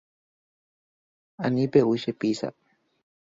[1.45, 2.49] Ani pe’u che pizza.